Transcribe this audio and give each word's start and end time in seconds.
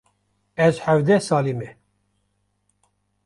Ez 0.65 0.73
hevdeh 0.85 1.21
salî 1.27 1.53
me. 1.59 1.69